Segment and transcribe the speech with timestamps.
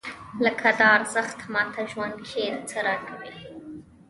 [0.45, 3.31] لکه دا ارزښت ماته ژوند کې څه راکوي؟